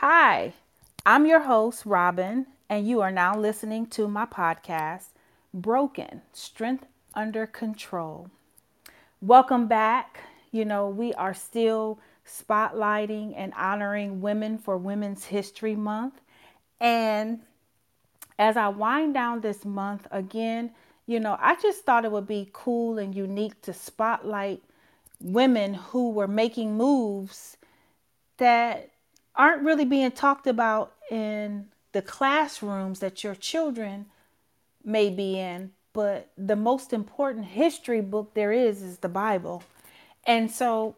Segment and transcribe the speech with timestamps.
[0.00, 0.52] Hi,
[1.04, 5.06] I'm your host, Robin, and you are now listening to my podcast,
[5.52, 8.30] Broken Strength Under Control.
[9.20, 10.20] Welcome back.
[10.52, 16.20] You know, we are still spotlighting and honoring women for Women's History Month.
[16.78, 17.40] And
[18.38, 20.70] as I wind down this month again,
[21.08, 24.62] you know, I just thought it would be cool and unique to spotlight
[25.20, 27.56] women who were making moves
[28.36, 28.90] that
[29.38, 34.06] aren't really being talked about in the classrooms that your children
[34.84, 35.70] may be in.
[35.92, 39.62] But the most important history book there is is the Bible.
[40.26, 40.96] And so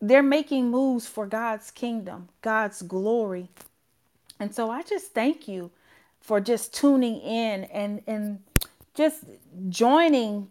[0.00, 3.48] they're making moves for God's kingdom, God's glory.
[4.40, 5.70] And so I just thank you
[6.20, 8.40] for just tuning in and and
[8.94, 9.24] just
[9.68, 10.48] joining,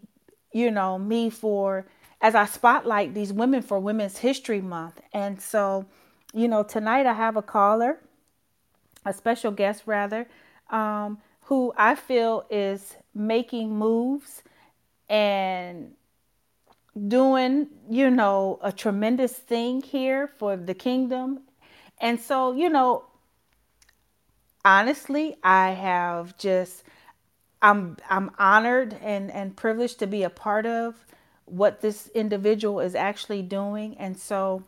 [0.52, 1.86] you know, me for
[2.22, 5.02] as I spotlight these women for Women's History Month.
[5.13, 5.86] And so,
[6.34, 7.99] you know, tonight I have a caller,
[9.05, 10.28] a special guest rather,
[10.69, 14.44] um, who I feel is making moves
[15.09, 15.92] and
[17.08, 21.42] doing, you know, a tremendous thing here for the kingdom.
[22.00, 23.05] And so, you know,
[24.64, 26.83] honestly, I have just
[27.61, 31.05] I'm I'm honored and and privileged to be a part of
[31.45, 33.98] what this individual is actually doing.
[33.98, 34.64] And so,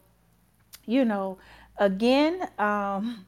[0.85, 1.37] you know,
[1.77, 3.25] again, um,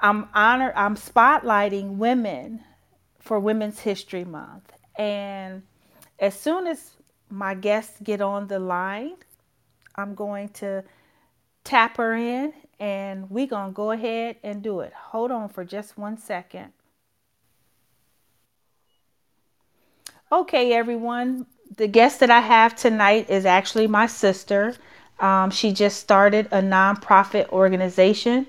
[0.00, 0.72] I'm honored.
[0.76, 2.64] I'm spotlighting women
[3.18, 5.62] for Women's History Month, and
[6.18, 6.96] as soon as
[7.30, 9.16] my guests get on the line,
[9.94, 10.84] I'm going to
[11.64, 14.92] tap her in and we're going to go ahead and do it.
[14.94, 16.72] Hold on for just one second.
[20.32, 21.46] Okay, everyone.
[21.76, 24.74] The guest that I have tonight is actually my sister.
[25.20, 28.46] Um, she just started a nonprofit organization.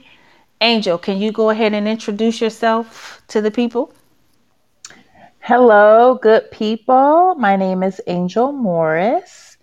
[0.61, 3.93] Angel, can you go ahead and introduce yourself to the people?
[5.39, 7.35] Hello, good people.
[7.35, 9.57] My name is Angel Morris.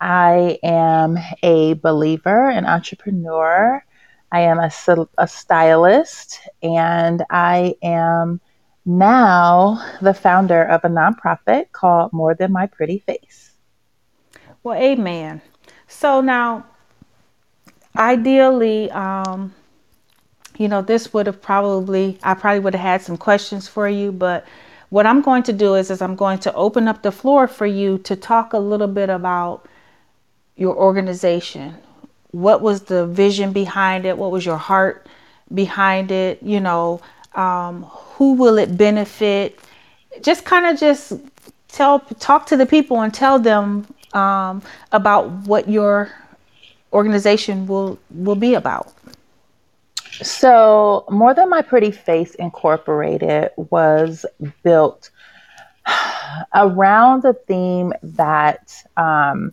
[0.00, 3.84] I am a believer, an entrepreneur.
[4.30, 4.70] I am a,
[5.18, 8.40] a stylist, and I am
[8.84, 13.52] now the founder of a nonprofit called More Than My Pretty Face.
[14.62, 15.42] Well, amen.
[15.92, 16.64] So now,
[17.96, 19.54] ideally, um,
[20.58, 24.10] you know, this would have probably, I probably would have had some questions for you,
[24.10, 24.44] but
[24.88, 27.66] what I'm going to do is, is I'm going to open up the floor for
[27.66, 29.68] you to talk a little bit about
[30.56, 31.76] your organization,
[32.32, 34.16] what was the vision behind it?
[34.16, 35.06] What was your heart
[35.54, 36.42] behind it?
[36.42, 37.00] You know,
[37.34, 39.60] um, who will it benefit?
[40.22, 41.12] Just kind of just
[41.68, 44.62] tell, talk to the people and tell them um,
[44.92, 46.10] about what your
[46.92, 48.92] organization will will be about.
[50.22, 54.26] So, More Than My Pretty Face Incorporated was
[54.62, 55.10] built
[56.54, 59.52] around the theme that um,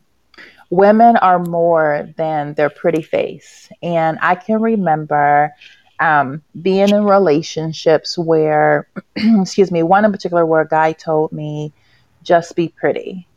[0.70, 3.70] women are more than their pretty face.
[3.82, 5.54] And I can remember
[6.00, 11.74] um, being in relationships where, excuse me, one in particular where a guy told me,
[12.22, 13.28] just be pretty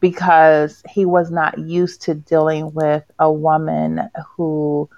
[0.00, 4.88] because he was not used to dealing with a woman who,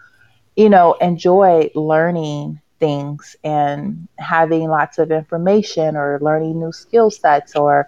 [0.57, 7.57] you know, enjoyed learning things and having lots of information or learning new skill sets
[7.57, 7.87] or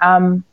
[0.00, 0.44] um,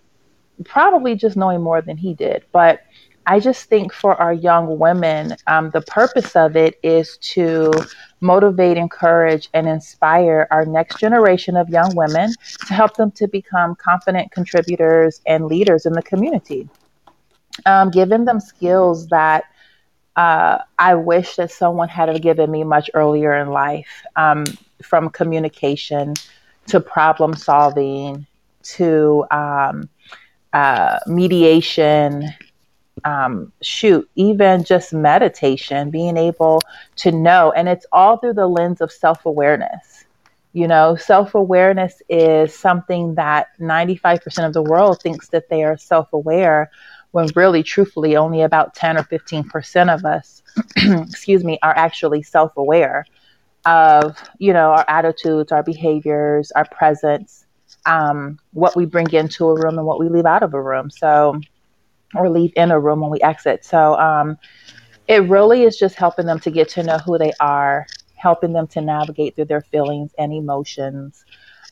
[0.65, 2.45] probably just knowing more than he did.
[2.51, 2.81] But
[3.25, 7.71] I just think for our young women, um, the purpose of it is to
[8.19, 12.33] motivate, encourage, and inspire our next generation of young women
[12.67, 16.67] to help them to become confident contributors and leaders in the community.
[17.65, 19.45] Um, giving them skills that
[20.15, 24.43] uh, I wish that someone had given me much earlier in life, um,
[24.81, 26.13] from communication
[26.67, 28.25] to problem solving
[28.63, 29.89] to um,
[30.53, 32.25] uh, mediation,
[33.05, 36.61] um, shoot, even just meditation, being able
[36.97, 40.05] to know, and it's all through the lens of self awareness.
[40.53, 45.77] You know, self awareness is something that 95% of the world thinks that they are
[45.77, 46.69] self aware,
[47.11, 50.43] when really, truthfully, only about 10 or 15% of us,
[50.77, 53.05] excuse me, are actually self aware
[53.65, 57.45] of, you know, our attitudes, our behaviors, our presence,
[57.85, 60.89] um, what we bring into a room and what we leave out of a room.
[60.89, 61.39] So,
[62.15, 63.65] or leave in a room when we exit.
[63.65, 64.37] So, um,
[65.07, 68.67] it really is just helping them to get to know who they are, helping them
[68.67, 71.25] to navigate through their feelings and emotions.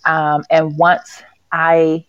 [0.05, 2.05] Um, and once I,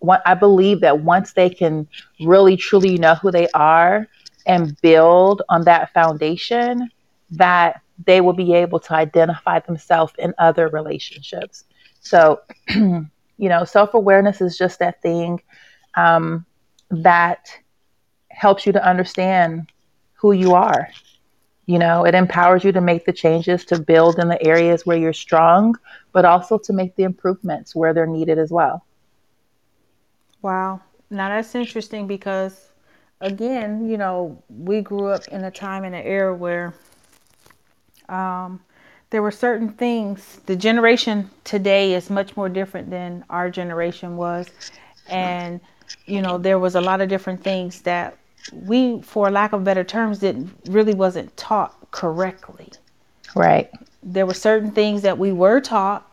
[0.00, 1.88] want, I believe that once they can
[2.20, 4.06] really truly know who they are
[4.46, 6.90] and build on that foundation,
[7.32, 11.64] that they will be able to identify themselves in other relationships.
[12.00, 13.08] So, you
[13.38, 15.40] know, self awareness is just that thing
[15.96, 16.46] um,
[16.90, 17.48] that
[18.30, 19.70] helps you to understand
[20.14, 20.88] who you are.
[21.66, 24.96] You know, it empowers you to make the changes to build in the areas where
[24.96, 25.74] you're strong,
[26.12, 28.84] but also to make the improvements where they're needed as well.
[30.42, 30.80] Wow.
[31.10, 32.70] Now that's interesting because,
[33.20, 36.72] again, you know, we grew up in a time and an era where
[38.08, 38.60] um,
[39.10, 40.40] there were certain things.
[40.46, 44.48] The generation today is much more different than our generation was.
[45.08, 45.60] And,
[46.06, 48.16] you know, there was a lot of different things that
[48.52, 52.70] we, for lack of better terms, didn't really wasn't taught correctly.
[53.34, 53.70] Right.
[54.02, 56.08] There were certain things that we were taught,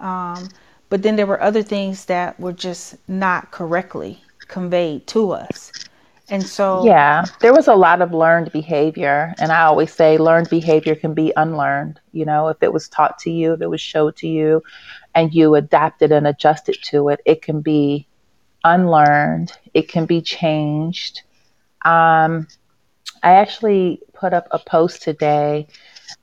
[0.00, 0.48] um,
[0.88, 5.72] but then there were other things that were just not correctly conveyed to us.
[6.28, 9.32] And so, yeah, there was a lot of learned behavior.
[9.38, 12.00] And I always say learned behavior can be unlearned.
[12.12, 14.62] You know, if it was taught to you, if it was showed to you,
[15.14, 18.08] and you adapted and adjusted to it, it can be
[18.66, 21.22] unlearned, it can be changed.
[21.84, 22.48] Um,
[23.22, 25.68] I actually put up a post today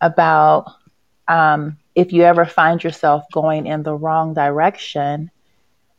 [0.02, 0.66] about
[1.28, 5.32] um, if you ever find yourself going in the wrong direction,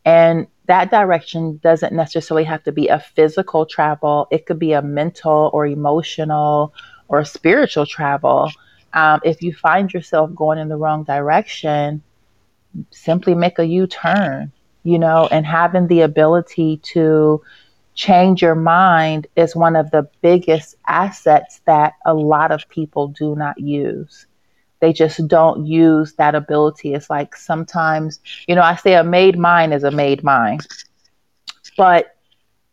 [0.04, 4.82] and that direction doesn't necessarily have to be a physical travel, it could be a
[4.82, 6.74] mental or emotional
[7.08, 8.50] or spiritual travel.
[8.92, 12.02] Um, if you find yourself going in the wrong direction,
[12.90, 14.52] simply make a U turn,
[14.84, 17.42] you know, and having the ability to
[17.94, 23.34] change your mind is one of the biggest assets that a lot of people do
[23.36, 24.26] not use
[24.84, 26.92] they just don't use that ability.
[26.92, 30.66] It's like sometimes, you know, I say a made mind is a made mind.
[31.78, 32.14] But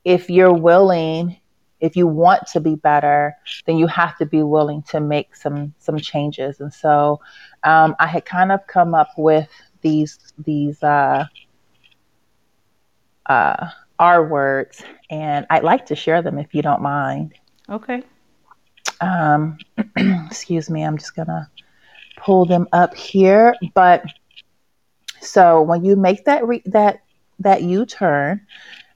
[0.03, 1.37] if you're willing,
[1.79, 5.73] if you want to be better, then you have to be willing to make some
[5.79, 6.59] some changes.
[6.59, 7.21] And so
[7.63, 9.49] um, I had kind of come up with
[9.81, 11.25] these these uh,
[13.25, 13.67] uh,
[13.99, 17.33] R words, and I'd like to share them if you don't mind.
[17.69, 18.03] Okay.
[18.99, 19.57] Um,
[19.97, 21.49] excuse me, I'm just gonna
[22.17, 23.55] pull them up here.
[23.73, 24.03] But
[25.19, 27.03] so when you make that re- that
[27.39, 28.45] that U turn,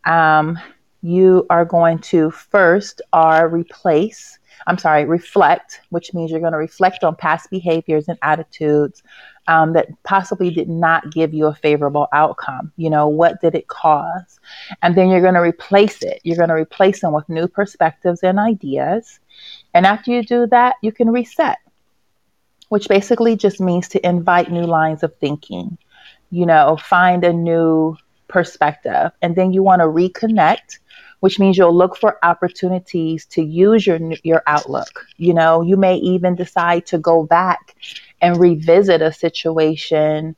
[0.05, 0.57] um,
[1.01, 4.39] you are going to first are replace.
[4.67, 9.03] I'm sorry, reflect, which means you're going to reflect on past behaviors and attitudes
[9.47, 12.71] um, that possibly did not give you a favorable outcome.
[12.77, 14.39] You know, what did it cause?
[14.81, 16.21] And then you're going to replace it.
[16.23, 19.19] You're going to replace them with new perspectives and ideas.
[19.73, 21.57] And after you do that, you can reset
[22.69, 25.77] which basically just means to invite new lines of thinking,
[26.31, 27.95] you know, find a new
[28.27, 29.11] perspective.
[29.21, 30.79] And then you want to reconnect,
[31.25, 35.07] which means you'll look for opportunities to use your your outlook.
[35.17, 37.75] You know, you may even decide to go back
[38.21, 40.35] and revisit a situation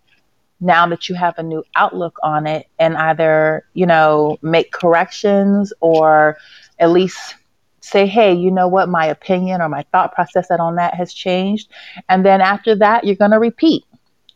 [0.62, 5.74] now that you have a new outlook on it and either, you know, make corrections
[5.82, 6.38] or
[6.80, 7.36] at least
[7.82, 11.70] say, hey, you know what, my opinion or my thought process on that has changed.
[12.08, 13.84] And then after that, you're going to repeat.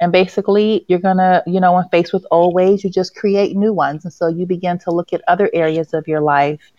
[0.01, 3.55] And basically, you're going to, you know, when faced with old ways, you just create
[3.55, 4.03] new ones.
[4.03, 6.71] And so you begin to look at other areas of your life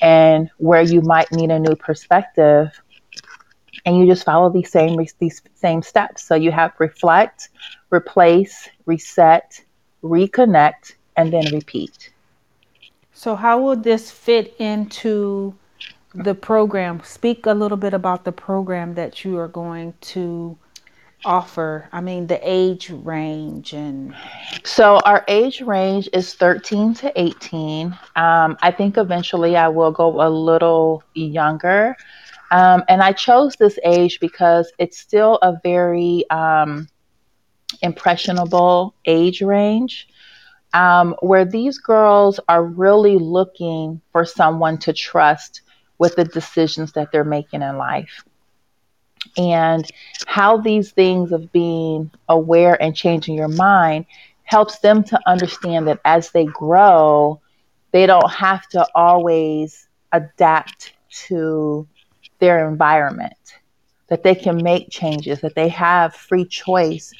[0.00, 2.80] and where you might need a new perspective.
[3.84, 6.24] And you just follow these same these same steps.
[6.24, 7.48] So you have reflect,
[7.90, 9.60] replace, reset,
[10.02, 12.10] reconnect, and then repeat.
[13.12, 15.54] So how will this fit into
[16.14, 17.00] the program.
[17.04, 20.58] Speak a little bit about the program that you are going to
[21.24, 21.88] offer.
[21.92, 24.14] I mean, the age range and.
[24.64, 27.86] So, our age range is 13 to 18.
[28.16, 31.96] Um, I think eventually I will go a little younger.
[32.50, 36.88] Um, and I chose this age because it's still a very um,
[37.82, 40.08] impressionable age range.
[40.72, 45.62] Um, where these girls are really looking for someone to trust
[45.98, 48.24] with the decisions that they're making in life.
[49.36, 49.88] And
[50.26, 54.06] how these things of being aware and changing your mind
[54.44, 57.40] helps them to understand that as they grow,
[57.92, 60.94] they don't have to always adapt
[61.26, 61.86] to
[62.38, 63.58] their environment,
[64.08, 67.12] that they can make changes, that they have free choice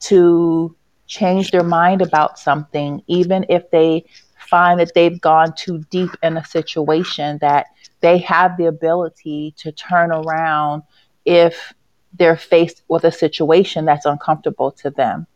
[0.00, 0.74] to
[1.06, 4.04] change their mind about something, even if they
[4.38, 7.66] find that they've gone too deep in a situation that
[8.00, 10.82] they have the ability to turn around
[11.26, 11.74] if
[12.18, 15.26] they're faced with a situation that's uncomfortable to them.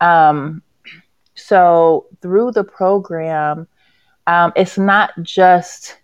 [0.00, 0.62] Um,
[1.34, 3.66] so through the program,
[4.28, 5.98] um, it's not just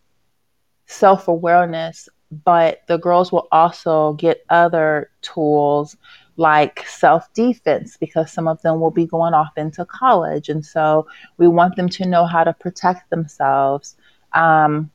[0.87, 2.09] self awareness
[2.45, 5.97] but the girls will also get other tools
[6.37, 10.49] like self defense because some of them will be going off into college.
[10.49, 11.07] And so
[11.39, 13.97] we want them to know how to protect themselves.
[14.33, 14.91] Um,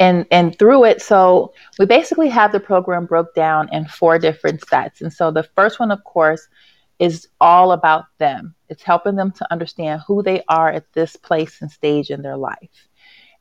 [0.00, 4.66] and and through it so we basically have the program broke down in four different
[4.66, 5.00] sets.
[5.00, 6.48] And so the first one of course
[6.98, 8.54] is all about them.
[8.68, 12.36] It's helping them to understand who they are at this place and stage in their
[12.36, 12.88] life.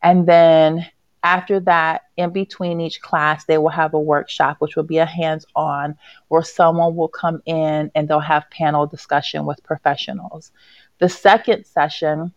[0.04, 0.86] And then
[1.24, 5.06] after that, in between each class, they will have a workshop, which will be a
[5.06, 5.98] hands on,
[6.28, 10.52] where someone will come in and they'll have panel discussion with professionals.
[11.00, 12.32] The second session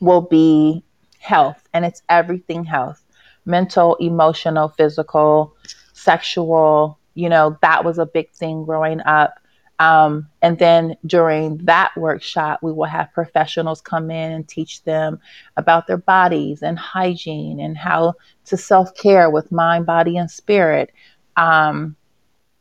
[0.00, 0.82] will be
[1.26, 3.02] health, and it's everything health
[3.46, 5.54] mental, emotional, physical,
[5.92, 6.98] sexual.
[7.14, 9.38] You know, that was a big thing growing up.
[9.78, 15.20] Um, and then during that workshop, we will have professionals come in and teach them
[15.56, 18.14] about their bodies and hygiene and how
[18.46, 20.92] to self care with mind, body, and spirit.
[21.36, 21.94] Um,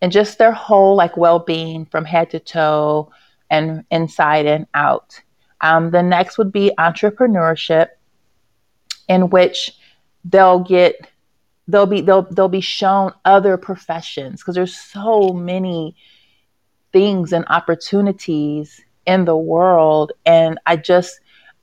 [0.01, 3.09] and just their whole like well being from head to toe
[3.49, 5.21] and inside and out.
[5.61, 7.87] Um, the next would be entrepreneurship,
[9.07, 9.73] in which
[10.23, 10.95] they'll get
[11.67, 15.95] they'll be they'll they'll be shown other professions because there's so many
[16.91, 20.11] things and opportunities in the world.
[20.25, 21.19] And I just,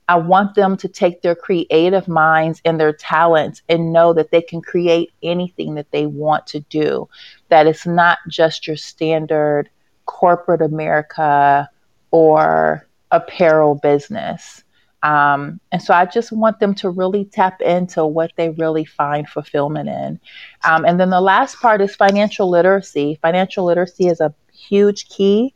[0.07, 4.41] I want them to take their creative minds and their talents and know that they
[4.41, 7.09] can create anything that they want to do.
[7.49, 9.69] That it's not just your standard
[10.05, 11.69] corporate America
[12.11, 14.63] or apparel business.
[15.03, 19.27] Um, and so I just want them to really tap into what they really find
[19.27, 20.19] fulfillment in.
[20.63, 23.19] Um, and then the last part is financial literacy.
[23.21, 25.53] Financial literacy is a huge key.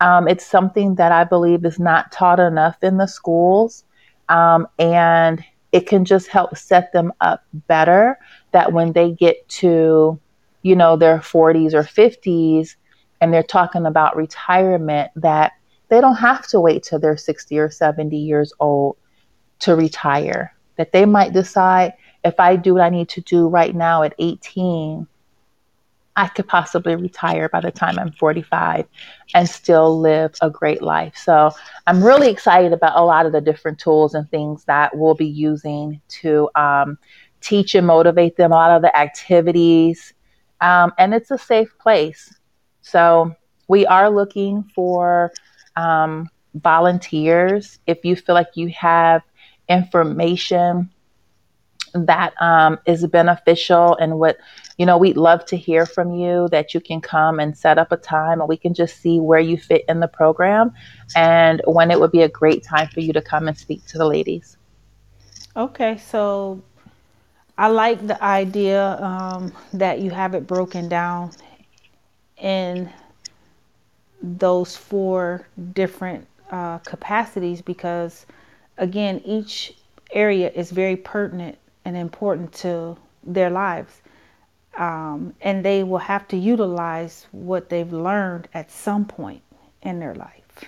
[0.00, 3.84] Um, it's something that I believe is not taught enough in the schools.
[4.28, 8.18] Um, and it can just help set them up better
[8.52, 10.20] that when they get to,
[10.62, 12.76] you know, their 40s or 50s
[13.20, 15.52] and they're talking about retirement, that
[15.88, 18.96] they don't have to wait till they're 60 or 70 years old
[19.60, 20.54] to retire.
[20.76, 24.14] That they might decide if I do what I need to do right now at
[24.18, 25.06] 18,
[26.16, 28.86] I could possibly retire by the time I'm 45
[29.34, 31.16] and still live a great life.
[31.16, 31.50] So
[31.86, 35.26] I'm really excited about a lot of the different tools and things that we'll be
[35.26, 36.98] using to um,
[37.40, 40.14] teach and motivate them, a lot of the activities.
[40.60, 42.32] Um, and it's a safe place.
[42.82, 43.34] So
[43.66, 45.32] we are looking for
[45.76, 47.78] um, volunteers.
[47.86, 49.22] If you feel like you have
[49.68, 50.90] information
[51.94, 54.36] that um, is beneficial and what
[54.78, 57.92] you know we'd love to hear from you that you can come and set up
[57.92, 60.72] a time and we can just see where you fit in the program
[61.14, 63.96] and when it would be a great time for you to come and speak to
[63.96, 64.56] the ladies
[65.56, 66.60] okay so
[67.56, 71.30] i like the idea um, that you have it broken down
[72.38, 72.90] in
[74.24, 78.26] those four different uh, capacities because
[78.78, 79.74] again each
[80.12, 84.00] area is very pertinent and important to their lives.
[84.76, 89.42] Um, and they will have to utilize what they've learned at some point
[89.82, 90.64] in their life.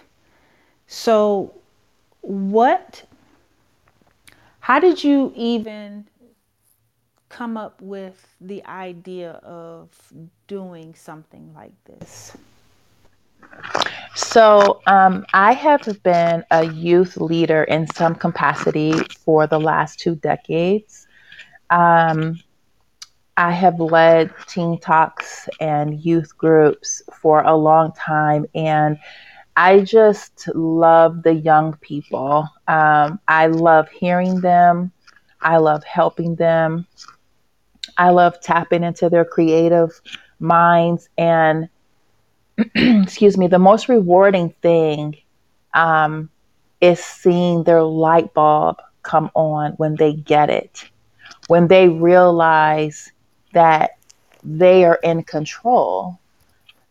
[0.87, 1.55] So,
[2.21, 3.05] what,
[4.61, 6.07] how did you even
[7.29, 9.89] come up with the idea of
[10.47, 12.37] doing something like this?
[14.15, 18.93] So, um, I have been a youth leader in some capacity
[19.25, 21.07] for the last two decades.
[21.71, 22.41] Um,
[23.37, 28.99] I have led teen talks and youth groups for a long time, and
[29.57, 32.49] I just love the young people.
[32.69, 34.93] Um, I love hearing them,
[35.41, 36.87] I love helping them,
[37.99, 40.00] I love tapping into their creative
[40.41, 41.09] minds.
[41.19, 41.69] And,
[42.75, 45.17] excuse me, the most rewarding thing
[45.75, 46.31] um,
[46.81, 50.85] is seeing their light bulb come on when they get it
[51.49, 53.13] when they realize
[53.53, 53.93] that
[54.43, 56.19] they are in control.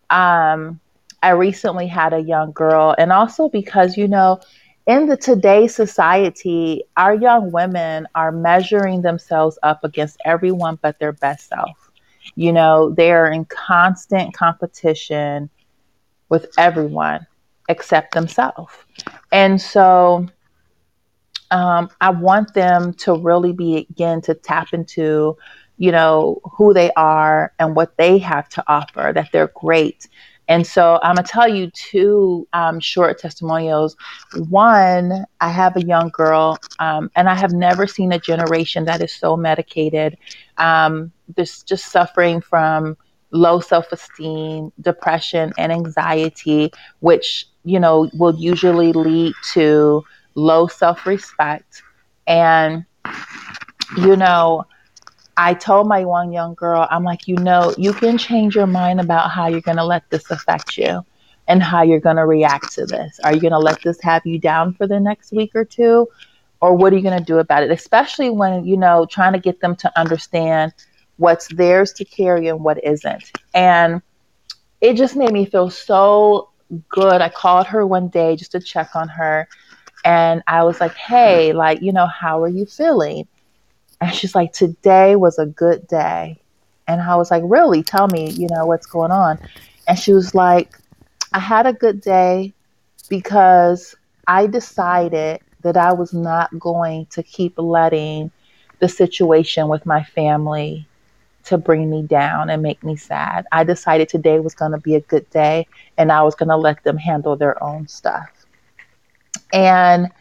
[0.10, 0.80] Um,
[1.22, 4.40] I recently had a young girl, and also because, you know,
[4.88, 11.14] in the today's society, our young women are measuring themselves up against everyone but their
[11.14, 11.92] best self.
[12.36, 15.50] You know, they are in constant competition
[16.30, 17.26] with everyone
[17.70, 18.74] except themselves.
[19.32, 20.28] And so
[21.52, 25.38] um, I want them to really begin to tap into,
[25.78, 30.08] you know, who they are and what they have to offer, that they're great.
[30.48, 33.96] And so I'm going to tell you two um, short testimonials.
[34.48, 39.02] One, I have a young girl, um, and I have never seen a generation that
[39.02, 40.18] is so medicated.
[40.58, 42.96] Um, this just suffering from
[43.36, 50.04] low self-esteem, depression, and anxiety, which you know will usually lead to
[50.36, 51.84] low self-respect.
[52.28, 52.86] And
[53.98, 54.66] you know,
[55.38, 59.00] I told my one young girl, I'm like, you know, you can change your mind
[59.00, 61.06] about how you're going to let this affect you
[61.48, 63.20] and how you're going to react to this.
[63.24, 66.08] Are you going to let this have you down for the next week or two?
[66.62, 67.70] Or what are you going to do about it?
[67.70, 70.74] Especially when, you know, trying to get them to understand
[71.18, 73.32] what's theirs to carry and what isn't.
[73.54, 74.02] And
[74.82, 76.50] it just made me feel so
[76.90, 77.22] good.
[77.22, 79.48] I called her one day just to check on her.
[80.04, 83.28] And I was like, hey, like, you know, how are you feeling?
[84.02, 86.40] And she's like, Today was a good day.
[86.88, 87.84] And I was like, Really?
[87.84, 89.40] Tell me, you know, what's going on.
[89.88, 90.78] And she was like,
[91.34, 92.54] I had a good day
[93.10, 93.96] because
[94.28, 98.32] I decided that I was not going to keep letting
[98.80, 100.88] the situation with my family
[101.46, 103.46] to bring me down and make me sad.
[103.52, 106.58] I decided today was going to be a good day and I was going to
[106.58, 108.30] let them handle their own stuff.
[109.54, 110.12] And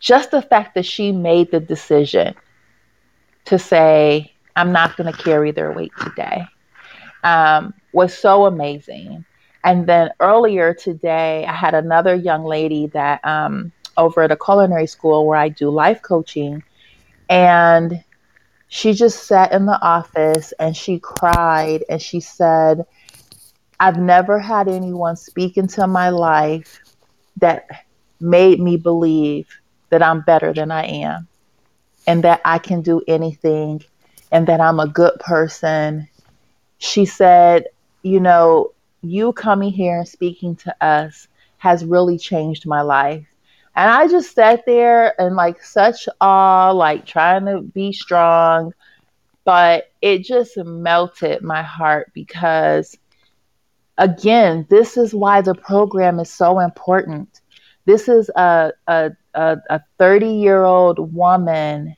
[0.00, 2.34] just the fact that she made the decision
[3.46, 6.46] to say, I'm not going to carry their weight today
[7.24, 9.24] um, was so amazing.
[9.64, 14.86] And then earlier today, I had another young lady that um, over at a culinary
[14.86, 16.62] school where I do life coaching,
[17.30, 18.03] and
[18.74, 22.84] she just sat in the office and she cried and she said,
[23.78, 26.80] I've never had anyone speak into my life
[27.36, 27.68] that
[28.20, 29.48] made me believe
[29.90, 31.28] that I'm better than I am
[32.08, 33.84] and that I can do anything
[34.32, 36.08] and that I'm a good person.
[36.78, 37.66] She said,
[38.02, 41.28] You know, you coming here and speaking to us
[41.58, 43.33] has really changed my life.
[43.76, 48.72] And I just sat there and like such awe, like trying to be strong,
[49.44, 52.96] but it just melted my heart because,
[53.98, 57.40] again, this is why the program is so important.
[57.84, 61.96] This is a, a, a 30 year old woman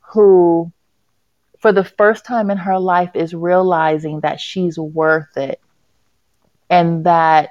[0.00, 0.72] who,
[1.60, 5.60] for the first time in her life, is realizing that she's worth it
[6.68, 7.50] and that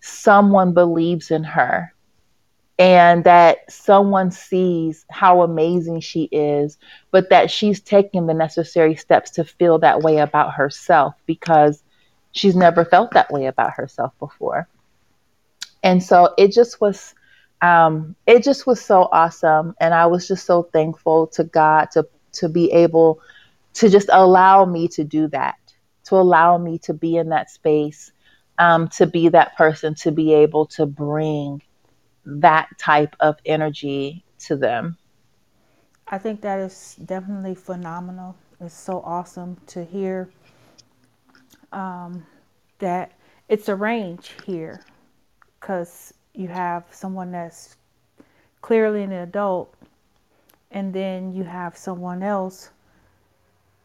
[0.00, 1.92] someone believes in her
[2.78, 6.78] and that someone sees how amazing she is,
[7.10, 11.82] but that she's taking the necessary steps to feel that way about herself because
[12.32, 14.68] she's never felt that way about herself before.
[15.82, 17.14] And so it just was
[17.60, 19.74] um, it just was so awesome.
[19.80, 23.20] And I was just so thankful to God to, to be able
[23.74, 25.56] to just allow me to do that,
[26.04, 28.12] to allow me to be in that space,
[28.58, 31.62] um, to be that person, to be able to bring
[32.28, 34.96] that type of energy to them.
[36.06, 38.36] I think that is definitely phenomenal.
[38.60, 40.28] It's so awesome to hear
[41.72, 42.26] um,
[42.78, 43.12] that
[43.48, 44.82] it's a range here
[45.58, 47.76] because you have someone that's
[48.60, 49.74] clearly an adult,
[50.70, 52.70] and then you have someone else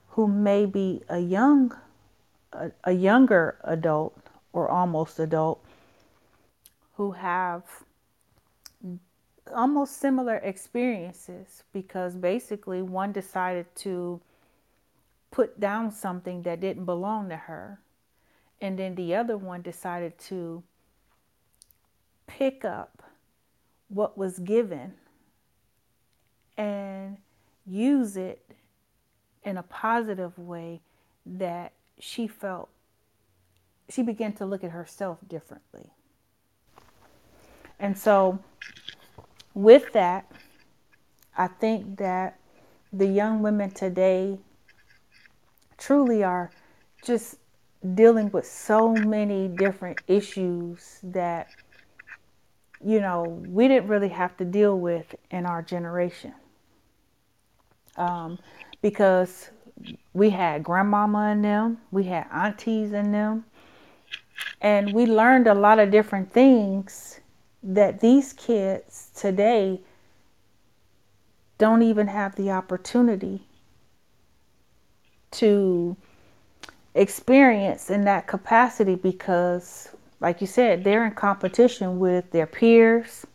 [0.09, 1.75] who may be a young,
[2.51, 4.17] a, a younger adult
[4.51, 5.63] or almost adult
[6.95, 7.63] who have
[9.53, 14.21] almost similar experiences because basically one decided to
[15.31, 17.79] put down something that didn't belong to her
[18.61, 20.63] and then the other one decided to
[22.27, 23.03] pick up
[23.89, 24.93] what was given
[26.57, 27.17] and
[27.65, 28.45] use it
[29.43, 30.79] in a positive way
[31.25, 32.69] that she felt
[33.89, 35.91] she began to look at herself differently.
[37.79, 38.39] And so,
[39.53, 40.31] with that,
[41.37, 42.39] I think that
[42.91, 44.37] the young women today
[45.77, 46.51] truly are
[47.03, 47.37] just
[47.95, 51.49] dealing with so many different issues that
[52.85, 56.33] you know, we didn't really have to deal with in our generation.
[57.95, 58.39] Um,
[58.81, 59.49] because
[60.13, 63.45] we had grandmama in them, we had aunties in them,
[64.61, 67.21] and we learned a lot of different things
[67.63, 69.81] that these kids today
[71.57, 73.47] don't even have the opportunity
[75.31, 75.95] to
[76.93, 79.89] experience in that capacity because
[80.23, 83.25] like you said, they're in competition with their peers,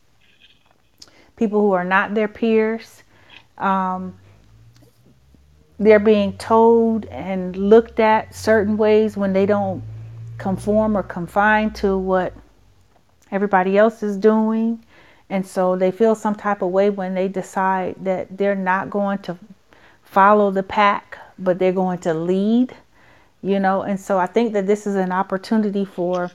[1.36, 3.02] people who are not their peers.
[3.58, 4.18] Um,
[5.78, 9.82] they're being told and looked at certain ways when they don't
[10.38, 12.32] conform or confine to what
[13.30, 14.84] everybody else is doing.
[15.30, 19.18] And so they feel some type of way when they decide that they're not going
[19.18, 19.36] to
[20.02, 22.74] follow the pack, but they're going to lead,
[23.42, 23.82] you know.
[23.82, 26.30] And so I think that this is an opportunity for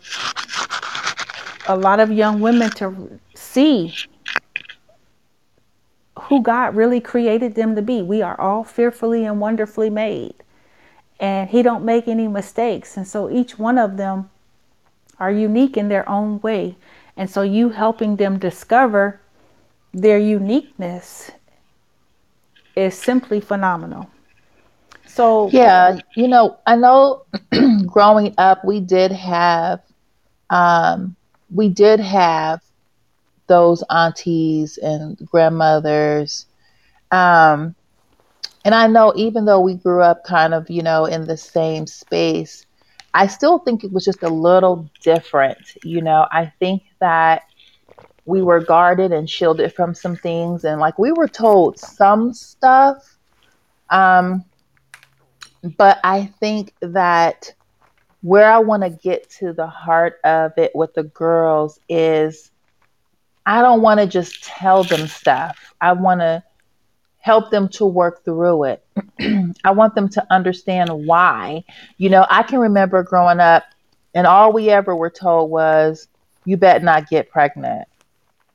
[1.68, 3.96] a lot of young women to see
[6.20, 8.02] who God really created them to be.
[8.02, 10.36] We are all fearfully and wonderfully made.
[11.20, 12.98] And he don't make any mistakes.
[12.98, 14.30] And so each one of them
[15.20, 16.76] are unique in their own way.
[17.16, 19.20] And so you helping them discover
[19.94, 21.32] their uniqueness
[22.76, 24.10] is simply phenomenal.
[25.06, 27.26] So yeah, you know, I know
[27.86, 29.82] growing up we did have
[30.50, 31.16] um
[31.54, 32.62] we did have
[33.48, 36.46] those aunties and grandmothers.
[37.12, 37.76] Um,
[38.66, 41.86] and I know even though we grew up kind of, you know, in the same
[41.86, 42.66] space,
[43.14, 45.58] I still think it was just a little different.
[45.84, 47.44] You know, I think that
[48.26, 53.18] we were guarded and shielded from some things and like we were told some stuff.
[53.90, 54.46] Um,
[55.78, 57.54] but I think that
[58.22, 62.52] where I want to get to the heart of it with the girls is
[63.46, 65.58] I don't want to just tell them stuff.
[65.82, 66.44] I want to
[67.24, 68.86] help them to work through it.
[69.64, 71.64] I want them to understand why.
[71.98, 73.64] You know, I can remember growing up
[74.14, 76.10] and all we ever were told was
[76.44, 77.88] you bet not get pregnant.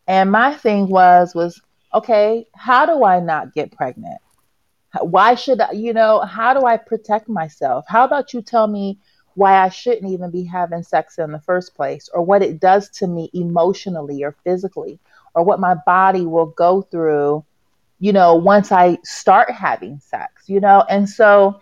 [0.06, 1.62] And my thing was was
[1.94, 4.20] okay, how do I not get pregnant?
[5.00, 7.86] Why should I, you know, how do I protect myself?
[7.88, 8.98] How about you tell me
[9.32, 12.90] why I shouldn't even be having sex in the first place, or what it does
[12.98, 14.98] to me emotionally or physically,
[15.34, 17.46] or what my body will go through,
[18.00, 20.84] you know, once I start having sex, you know?
[20.88, 21.60] And so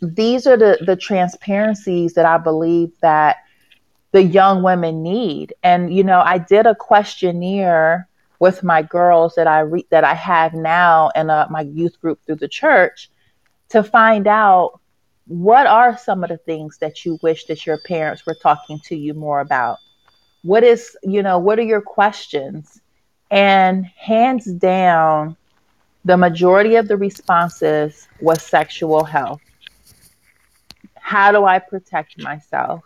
[0.00, 3.36] these are the, the transparencies that I believe that
[4.12, 5.54] the young women need.
[5.62, 10.14] And, you know, I did a questionnaire with my girls that I re- that I
[10.14, 13.10] have now in uh, my youth group through the church
[13.70, 14.80] to find out
[15.26, 18.96] what are some of the things that you wish that your parents were talking to
[18.96, 19.78] you more about?
[20.42, 22.80] What is, you know, what are your questions?
[23.34, 25.36] And hands down,
[26.04, 29.40] the majority of the responses was sexual health.
[30.94, 32.84] How do I protect myself?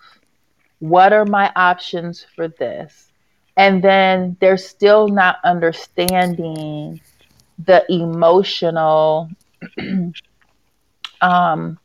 [0.79, 3.13] What are my options for this?
[3.59, 6.99] And then they're still not understanding
[7.67, 9.29] the emotional
[11.21, 11.79] um,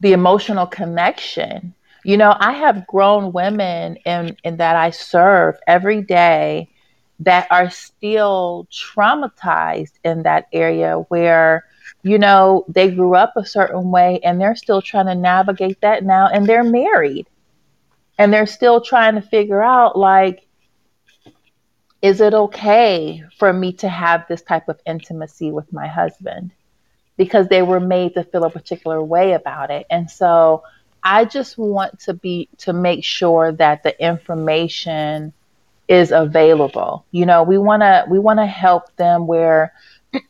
[0.00, 1.72] the emotional connection.
[2.02, 6.70] You know, I have grown women in, in that I serve every day
[7.20, 11.64] that are still traumatized in that area where,
[12.02, 16.04] you know, they grew up a certain way and they're still trying to navigate that
[16.04, 17.26] now and they're married.
[18.18, 20.46] And they're still trying to figure out like,
[22.02, 26.52] is it okay for me to have this type of intimacy with my husband?
[27.16, 29.86] because they were made to feel a particular way about it.
[29.90, 30.64] And so
[31.02, 35.32] I just want to be to make sure that the information
[35.88, 37.04] is available.
[37.10, 39.72] You know, we want to we want to help them where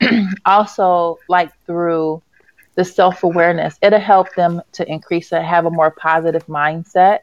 [0.47, 2.23] also like through
[2.75, 7.21] the self-awareness, it'll help them to increase it, have a more positive mindset.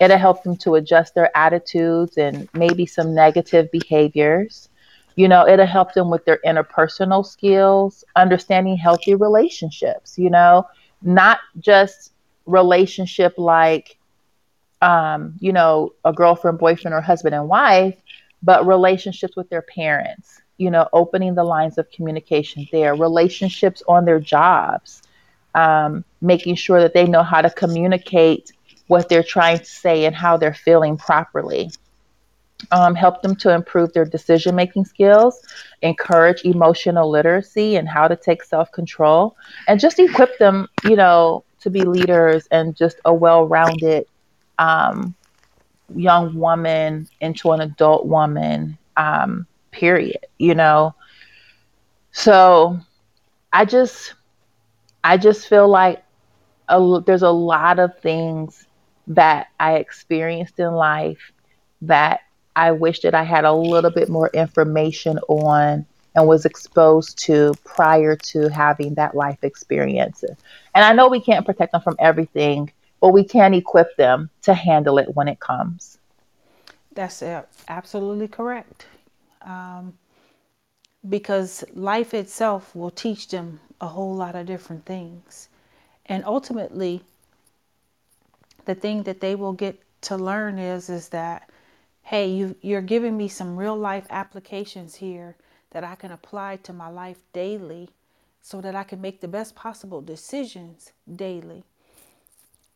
[0.00, 4.68] It'll help them to adjust their attitudes and maybe some negative behaviors.
[5.16, 10.66] You know, it'll help them with their interpersonal skills, understanding healthy relationships, you know,
[11.02, 12.12] not just
[12.46, 13.98] relationship like
[14.82, 17.96] um, you know, a girlfriend, boyfriend, or husband and wife,
[18.42, 24.04] but relationships with their parents, you know, opening the lines of communication there, relationships on
[24.04, 25.02] their jobs,
[25.54, 28.52] um, making sure that they know how to communicate
[28.86, 31.70] what they're trying to say and how they're feeling properly.
[32.72, 35.40] Um, help them to improve their decision making skills,
[35.80, 39.34] encourage emotional literacy and how to take self control,
[39.66, 44.06] and just equip them, you know, to be leaders and just a well rounded
[44.60, 45.16] um,
[45.96, 50.94] young woman into an adult woman, um, period, you know.
[52.12, 52.78] So
[53.52, 54.14] I just,
[55.04, 56.04] I just feel like
[56.68, 58.66] a, there's a lot of things
[59.08, 61.32] that I experienced in life
[61.82, 62.20] that
[62.56, 67.58] I wish that I had a little bit more information on and was exposed to
[67.64, 70.24] prior to having that life experience.
[70.74, 74.54] And I know we can't protect them from everything, but we can equip them to
[74.54, 75.98] handle it when it comes.
[76.92, 77.22] That's
[77.68, 78.86] absolutely correct.
[79.42, 79.94] Um,
[81.08, 85.48] because life itself will teach them a whole lot of different things.
[86.06, 87.02] And ultimately,
[88.66, 91.48] the thing that they will get to learn is is that
[92.02, 95.36] hey, you you're giving me some real life applications here
[95.70, 97.90] that I can apply to my life daily
[98.42, 101.64] so that I can make the best possible decisions daily.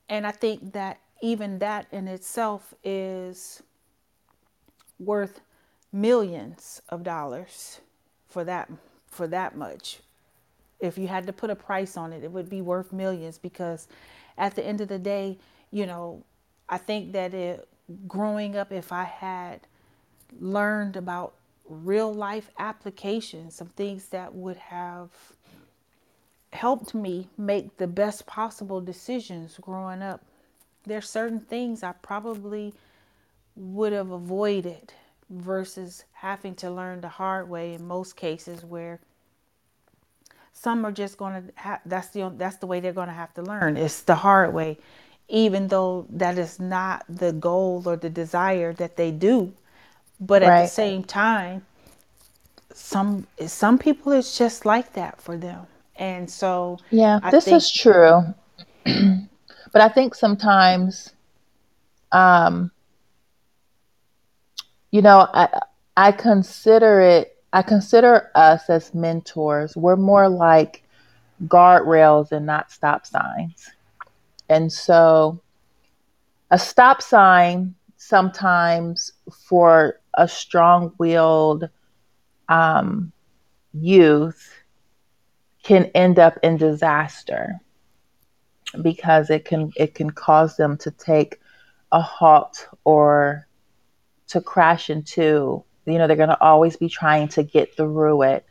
[0.09, 3.63] And I think that even that in itself is
[4.99, 5.41] worth
[5.93, 7.81] millions of dollars
[8.29, 8.71] for that
[9.07, 10.01] for that much.
[10.81, 13.87] If you had to put a price on it, it would be worth millions because
[14.37, 15.39] at the end of the day,
[15.71, 16.25] you know,
[16.69, 17.69] I think that it
[18.09, 19.61] growing up if I had
[20.41, 21.35] learned about
[21.69, 25.11] real life applications, some things that would have
[26.55, 30.23] helped me make the best possible decisions growing up.
[30.87, 32.73] There's certain things I probably
[33.57, 34.93] would have avoided
[35.31, 39.01] versus having to learn the hard way in most cases where
[40.53, 43.33] some are just going to have that's the that's the way they're going to have
[43.35, 44.77] to learn it's the hard way
[45.29, 49.53] even though that is not the goal or the desire that they do
[50.21, 50.63] but at right.
[50.63, 51.65] the same time
[52.73, 57.57] some some people it's just like that for them and so yeah I this think,
[57.57, 58.23] is true
[58.85, 61.13] but i think sometimes
[62.13, 62.71] um
[64.95, 65.49] you know, I
[65.97, 69.77] I consider it I consider us as mentors.
[69.77, 70.85] We're more like
[71.49, 73.73] guardrails and not stop signs.
[74.49, 75.41] And so
[76.53, 79.11] a stop sign sometimes
[79.49, 81.69] for a strong-willed
[82.49, 83.11] um,
[83.73, 84.54] youth
[85.65, 87.59] can end up in disaster
[88.83, 91.41] because it can it can cause them to take
[91.91, 93.49] a halt or
[94.29, 95.65] to crash into.
[95.87, 98.47] You know, they're going to always be trying to get through it.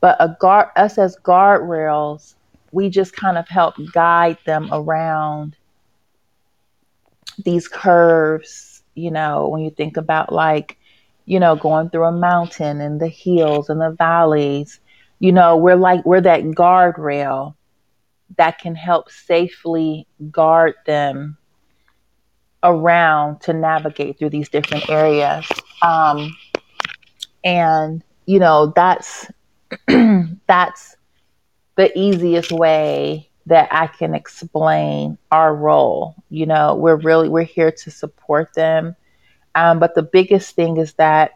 [0.00, 2.34] But a guard, us as guardrails,
[2.72, 5.56] we just kind of help guide them around
[7.44, 8.82] these curves.
[8.94, 10.76] You know, when you think about like,
[11.26, 14.80] you know, going through a mountain and the hills and the valleys,
[15.18, 17.54] you know, we're like, we're that guardrail
[18.36, 21.36] that can help safely guard them
[22.62, 25.46] around to navigate through these different areas.
[25.82, 26.34] Um,
[27.44, 29.30] and you know that's
[30.46, 30.96] that's
[31.76, 36.14] the easiest way that I can explain our role.
[36.30, 38.96] You know, we're really we're here to support them.
[39.54, 41.32] Um, but the biggest thing is that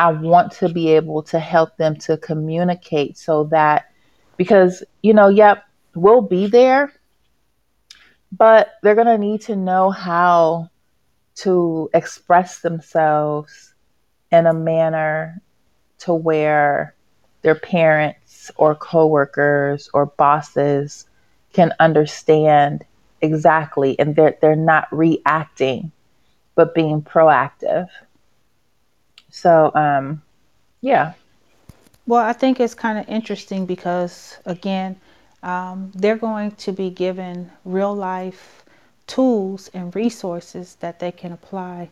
[0.00, 3.92] I want to be able to help them to communicate so that
[4.38, 6.90] because you know, yep, we'll be there,
[8.32, 10.70] but they're going to need to know how
[11.34, 13.74] to express themselves
[14.32, 15.42] in a manner
[15.98, 16.94] to where
[17.42, 21.06] their parents or coworkers or bosses
[21.52, 22.86] can understand
[23.20, 25.92] exactly and they're they're not reacting
[26.54, 27.86] but being proactive
[29.30, 30.22] so um
[30.80, 31.12] yeah
[32.06, 34.96] well i think it's kind of interesting because again
[35.42, 38.64] um, they're going to be given real life
[39.06, 41.88] tools and resources that they can apply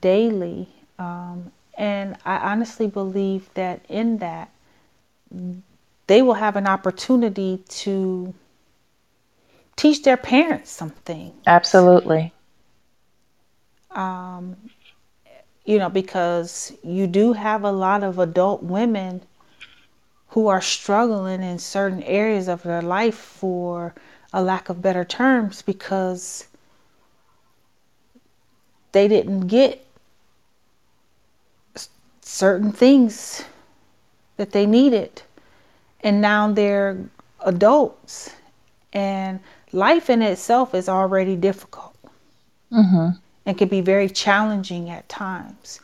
[0.00, 0.68] daily.
[0.98, 4.50] Um, and I honestly believe that in that,
[6.06, 8.34] they will have an opportunity to
[9.76, 11.32] teach their parents something.
[11.46, 12.32] Absolutely.
[13.90, 14.56] Um,
[15.64, 19.22] you know, because you do have a lot of adult women
[20.28, 23.94] who are struggling in certain areas of their life for
[24.32, 26.46] a lack of better terms because
[28.92, 29.86] they didn't get
[32.20, 33.44] certain things
[34.36, 35.22] that they needed.
[36.00, 36.98] And now they're
[37.40, 38.30] adults.
[38.92, 39.40] And
[39.72, 41.94] life in itself is already difficult
[42.74, 43.16] mm-hmm.
[43.46, 45.80] And can be very challenging at times.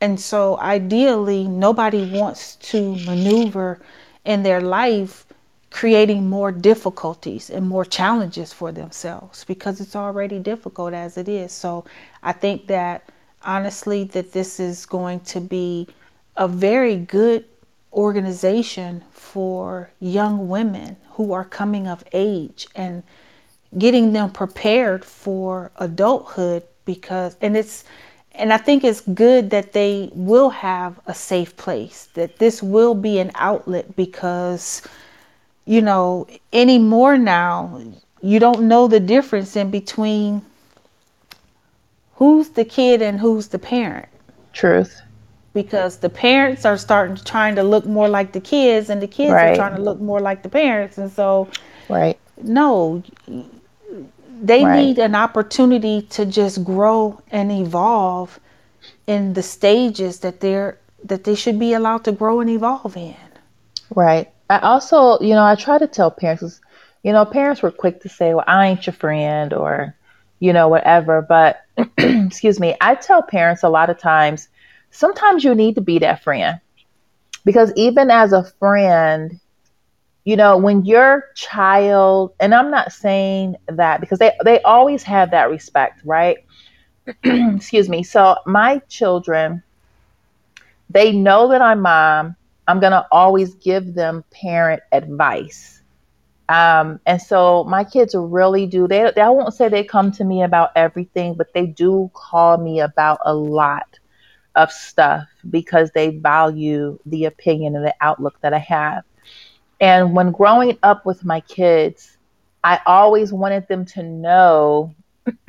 [0.00, 3.80] And so, ideally, nobody wants to maneuver
[4.24, 5.26] in their life
[5.70, 11.52] creating more difficulties and more challenges for themselves because it's already difficult as it is.
[11.52, 11.84] So,
[12.22, 13.10] I think that
[13.44, 15.88] honestly, that this is going to be
[16.36, 17.44] a very good
[17.92, 23.02] organization for young women who are coming of age and
[23.78, 27.84] getting them prepared for adulthood because and it's
[28.34, 32.94] and I think it's good that they will have a safe place, that this will
[32.94, 34.82] be an outlet because,
[35.66, 37.80] you know, anymore now,
[38.22, 40.42] you don't know the difference in between
[42.16, 44.08] who's the kid and who's the parent.
[44.52, 45.00] Truth.
[45.52, 49.06] Because the parents are starting to trying to look more like the kids and the
[49.06, 49.52] kids right.
[49.52, 50.98] are trying to look more like the parents.
[50.98, 51.48] And so,
[51.88, 52.18] right.
[52.42, 53.00] No,
[54.42, 54.76] they right.
[54.76, 58.40] need an opportunity to just grow and evolve
[59.06, 63.16] in the stages that they're that they should be allowed to grow and evolve in.
[63.94, 64.30] Right.
[64.48, 66.60] I also, you know, I try to tell parents,
[67.02, 69.94] you know, parents were quick to say, "Well, I ain't your friend," or,
[70.40, 71.22] you know, whatever.
[71.22, 71.62] But
[71.98, 74.48] excuse me, I tell parents a lot of times,
[74.90, 76.60] sometimes you need to be that friend,
[77.44, 79.38] because even as a friend,
[80.24, 85.30] you know, when your child, and I'm not saying that because they they always have
[85.32, 86.38] that respect, right?
[87.24, 88.02] excuse me.
[88.02, 89.62] So my children,
[90.90, 92.36] they know that I'm mom.
[92.66, 95.82] I'm gonna always give them parent advice.
[96.48, 98.86] Um, and so my kids really do.
[98.88, 102.58] They, they I won't say they come to me about everything, but they do call
[102.58, 103.98] me about a lot
[104.54, 109.04] of stuff because they value the opinion and the outlook that I have.
[109.80, 112.16] And when growing up with my kids,
[112.62, 114.94] I always wanted them to know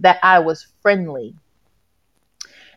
[0.00, 1.34] that I was friendly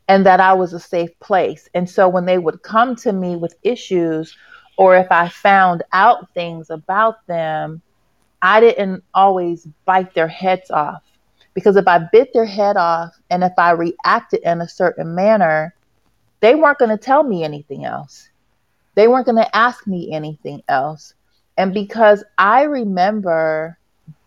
[0.08, 1.70] and that I was a safe place.
[1.74, 4.36] And so when they would come to me with issues,
[4.78, 7.82] or if I found out things about them,
[8.42, 11.04] I didn't always bite their heads off.
[11.54, 15.76] Because if I bit their head off and if I reacted in a certain manner,
[16.40, 18.31] they weren't going to tell me anything else.
[18.96, 21.14] They weren't going to ask me anything else.
[21.58, 23.78] And because I remember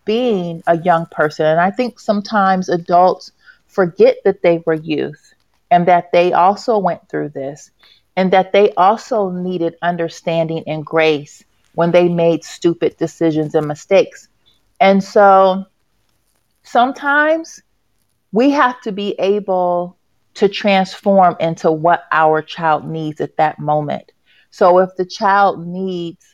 [0.05, 1.45] being a young person.
[1.45, 3.31] And I think sometimes adults
[3.67, 5.33] forget that they were youth
[5.71, 7.71] and that they also went through this
[8.15, 14.29] and that they also needed understanding and grace when they made stupid decisions and mistakes.
[14.79, 15.65] And so
[16.63, 17.61] sometimes
[18.31, 19.97] we have to be able
[20.35, 24.11] to transform into what our child needs at that moment.
[24.55, 26.25] So if the child needs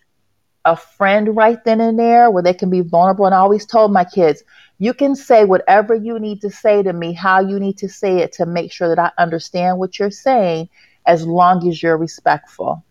[0.64, 3.26] a friend right then and there where they can be vulnerable.
[3.26, 4.44] And I always told my kids,
[4.78, 8.20] you can say whatever you need to say to me, how you need to say
[8.20, 10.70] it to make sure that I understand what you're saying,
[11.08, 12.86] as long as you're respectful.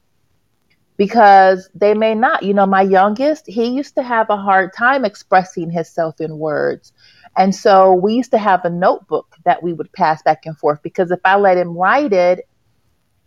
[0.96, 2.42] Because they may not.
[2.42, 6.92] You know, my youngest, he used to have a hard time expressing himself in words.
[7.36, 10.82] And so we used to have a notebook that we would pass back and forth
[10.82, 12.48] because if I let him write it,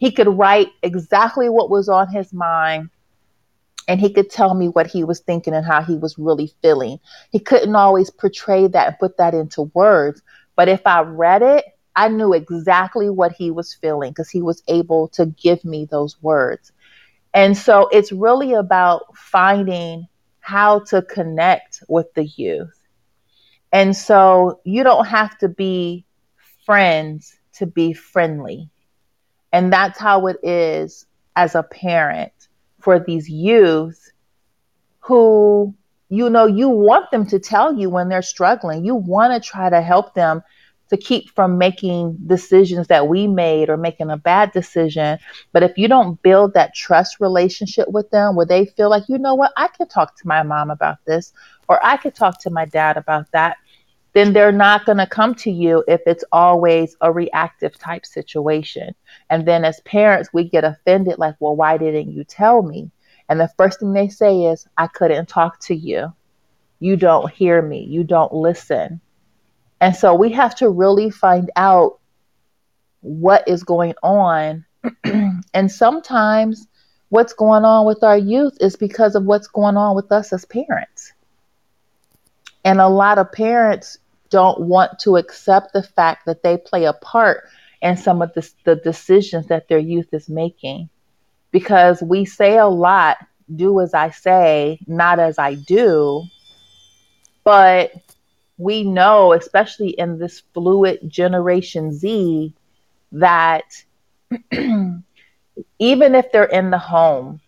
[0.04, 2.90] he could write exactly what was on his mind
[3.88, 7.00] and he could tell me what he was thinking and how he was really feeling.
[7.32, 10.22] He couldn't always portray that and put that into words,
[10.58, 11.64] but if I read it,
[11.96, 16.22] I knew exactly what he was feeling because he was able to give me those
[16.22, 16.74] words.
[17.34, 20.10] And so it's really about finding
[20.42, 22.78] how to connect with the youth.
[23.72, 26.06] And so you don't have to be
[26.66, 28.70] friends to be friendly.
[29.54, 32.34] And that's how it is as a parent
[32.82, 34.12] for these youth
[35.00, 35.74] who
[36.10, 38.84] you know you want them to tell you when they're struggling.
[38.84, 40.42] You want to try to help them
[40.90, 45.18] to keep from making decisions that we made or making a bad decision.
[45.52, 49.18] But if you don't build that trust relationship with them where they feel like you
[49.18, 51.32] know what i can talk to my mom about this
[51.70, 53.58] or i could talk to my dad about that
[54.14, 58.94] then they're not going to come to you if it's always a reactive type situation.
[59.30, 62.92] And then as parents, we get offended like, well, why didn't you tell me?
[63.28, 66.14] And the first thing they say is, I couldn't talk to you.
[66.80, 67.84] You don't hear me.
[67.84, 69.02] You don't listen.
[69.82, 72.00] And so we have to really find out
[73.02, 74.66] what is going on.
[75.54, 76.68] and sometimes
[77.10, 80.46] what's going on with our youth is because of what's going on with us as
[80.46, 81.14] parents.
[82.66, 83.98] And a lot of parents
[84.34, 87.44] don't want to accept the fact that they play a part
[87.84, 90.90] in some of the, the decisions that their youth is making.
[91.52, 93.18] Because we say a lot,
[93.56, 96.24] do as I say, not as I do.
[97.44, 97.94] But
[98.58, 102.56] we know, especially in this fluid Generation Z,
[103.12, 103.84] that
[104.52, 105.04] even
[106.16, 107.40] if they're in the home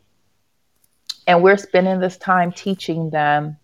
[1.25, 3.57] and we're spending this time teaching them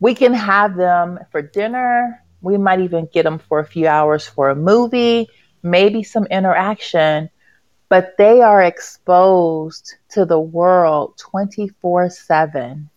[0.00, 2.22] we can have them for dinner.
[2.40, 5.28] We might even get them for a few hours for a movie,
[5.62, 7.28] maybe some interaction,
[7.90, 12.88] but they are exposed to the world 24 7.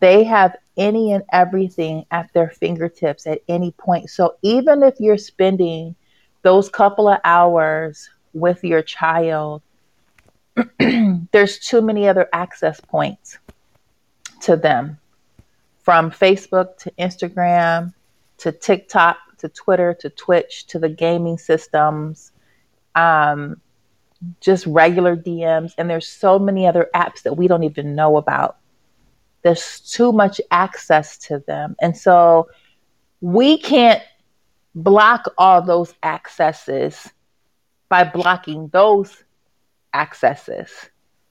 [0.00, 4.10] They have any and everything at their fingertips at any point.
[4.10, 5.94] So even if you're spending
[6.42, 9.62] those couple of hours with your child,
[10.78, 13.38] there's too many other access points
[14.42, 14.98] to them
[15.84, 17.94] from Facebook to Instagram
[18.38, 22.32] to TikTok to Twitter to Twitch to the gaming systems,
[22.96, 23.60] um,
[24.40, 25.72] just regular DMs.
[25.78, 28.56] And there's so many other apps that we don't even know about
[29.44, 31.76] there's too much access to them.
[31.80, 32.48] And so
[33.20, 34.02] we can't
[34.74, 37.12] block all those accesses
[37.88, 39.22] by blocking those
[39.92, 40.70] accesses.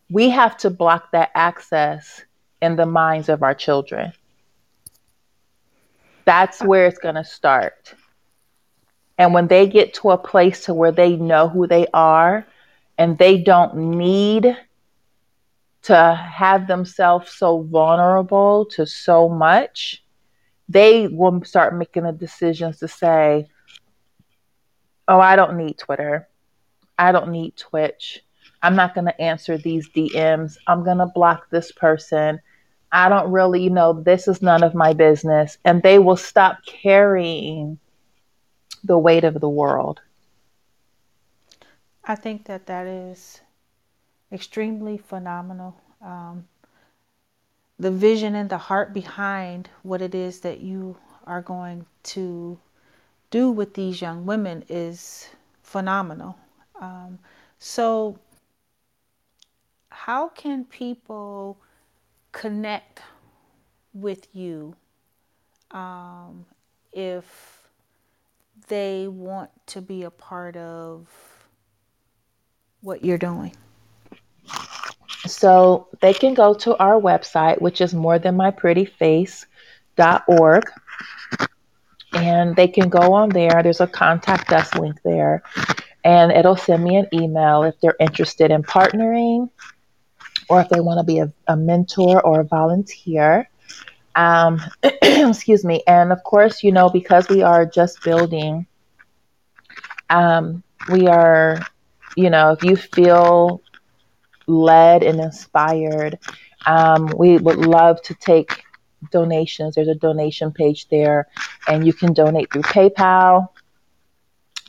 [0.09, 2.23] We have to block that access
[2.61, 4.13] in the minds of our children.
[6.25, 7.93] That's where it's going to start.
[9.17, 12.45] And when they get to a place to where they know who they are
[12.97, 14.57] and they don't need
[15.83, 20.03] to have themselves so vulnerable to so much,
[20.69, 23.47] they will start making the decisions to say,
[25.07, 26.29] Oh, I don't need Twitter.
[26.97, 28.23] I don't need Twitch.
[28.61, 30.55] I'm not going to answer these DMs.
[30.67, 32.39] I'm going to block this person.
[32.93, 35.57] I don't really, you know, this is none of my business.
[35.65, 37.79] And they will stop carrying
[38.83, 39.99] the weight of the world.
[42.05, 43.41] I think that that is
[44.31, 45.75] extremely phenomenal.
[46.01, 46.47] Um,
[47.79, 52.59] the vision and the heart behind what it is that you are going to
[53.31, 55.29] do with these young women is
[55.63, 56.37] phenomenal.
[56.79, 57.17] Um,
[57.57, 58.19] so,
[59.89, 61.57] how can people
[62.33, 63.01] connect
[63.93, 64.75] with you
[65.71, 66.45] um,
[66.91, 67.69] if
[68.67, 71.07] they want to be a part of
[72.81, 73.55] what you're doing?
[75.25, 80.63] So they can go to our website, which is more than my pretty face.org.
[82.13, 83.63] And they can go on there.
[83.63, 85.41] There's a contact us link there.
[86.03, 89.49] And it'll send me an email if they're interested in partnering
[90.49, 93.49] or if they want to be a, a mentor or a volunteer.
[94.15, 94.61] Um,
[95.01, 95.83] excuse me.
[95.87, 98.67] And of course, you know, because we are just building,
[100.09, 101.59] um, we are,
[102.15, 103.61] you know, if you feel
[104.47, 106.19] led and inspired,
[106.65, 108.63] um, we would love to take
[109.11, 109.75] donations.
[109.75, 111.27] There's a donation page there,
[111.67, 113.49] and you can donate through PayPal.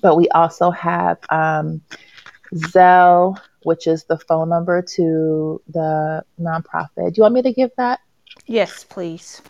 [0.03, 1.81] But we also have um,
[2.55, 7.12] Zelle, which is the phone number to the nonprofit.
[7.12, 8.01] Do you want me to give that?
[8.47, 9.43] Yes, please.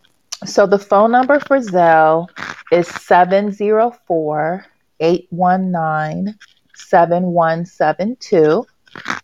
[0.44, 2.28] So the phone number for Zelle
[2.70, 4.66] is 704
[5.00, 6.38] 819
[6.74, 8.66] 7172.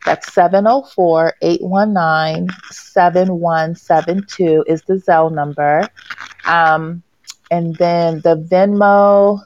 [0.04, 5.86] That's 704 819 7172 is the Zelle number.
[6.44, 7.02] Um,
[7.50, 9.44] and then the Venmo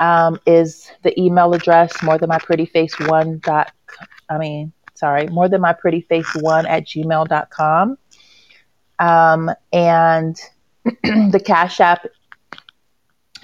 [0.00, 3.72] um, is the email address more than my pretty face one dot
[4.30, 7.98] I mean, sorry, more than my pretty face one at gmail.com.
[8.98, 10.40] Um, and
[10.84, 12.06] the Cash App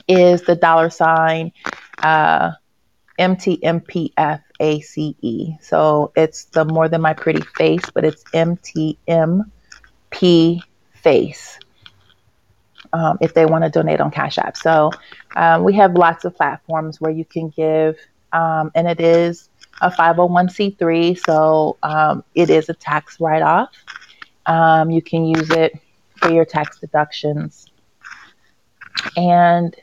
[0.06, 1.52] is the dollar sign
[1.98, 2.52] uh,
[3.18, 4.42] MTMPFACE.
[5.62, 9.40] So it's the more than my pretty face, but it's MTMP
[10.94, 11.58] face.
[12.92, 14.56] Um, if they want to donate on Cash App.
[14.56, 14.92] So
[15.34, 17.98] um, we have lots of platforms where you can give,
[18.32, 23.70] um, and it is a 501c3, so um, it is a tax write off.
[24.46, 25.78] Um, you can use it
[26.16, 27.70] for your tax deductions.
[29.16, 29.74] And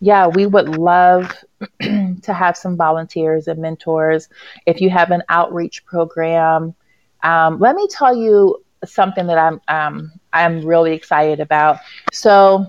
[0.00, 1.32] yeah, we would love
[1.80, 4.28] to have some volunteers and mentors.
[4.66, 6.74] If you have an outreach program,
[7.22, 11.78] um, let me tell you something that I'm um, I'm really excited about.
[12.12, 12.66] So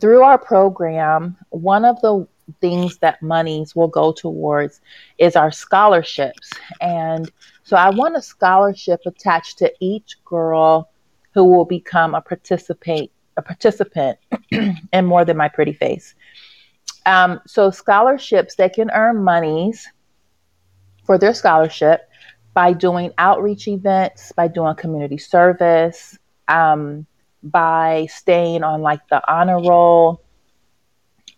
[0.00, 2.26] through our program, one of the
[2.60, 4.80] things that monies will go towards
[5.18, 6.50] is our scholarships.
[6.80, 7.30] And
[7.62, 10.90] so I want a scholarship attached to each girl
[11.34, 14.18] who will become a participate a participant
[14.92, 16.14] in more than my pretty face.
[17.06, 19.86] Um, so scholarships they can earn monies
[21.04, 22.08] for their scholarship
[22.52, 27.06] by doing outreach events, by doing community service, um,
[27.42, 30.22] by staying on like the honor roll,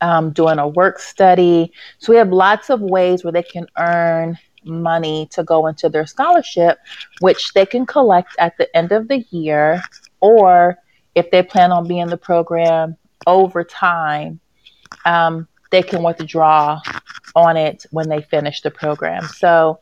[0.02, 1.72] um, doing a work study.
[1.98, 6.06] So we have lots of ways where they can earn money to go into their
[6.06, 6.78] scholarship,
[7.20, 9.82] which they can collect at the end of the year,
[10.20, 10.76] or
[11.14, 12.96] if they plan on being in the program
[13.26, 14.40] over time,
[15.04, 16.80] um, they can withdraw
[17.34, 19.24] on it when they finish the program.
[19.24, 19.80] So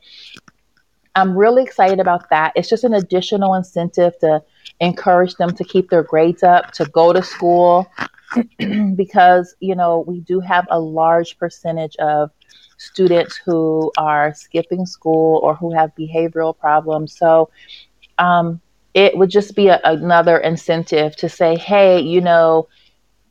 [1.14, 2.52] I'm really excited about that.
[2.54, 4.42] It's just an additional incentive to
[4.78, 7.90] encourage them to keep their grades up, to go to school,
[8.96, 12.30] because, you know, we do have a large percentage of
[12.76, 17.16] students who are skipping school or who have behavioral problems.
[17.16, 17.50] So
[18.18, 18.60] um,
[18.94, 22.68] it would just be a, another incentive to say, hey, you know,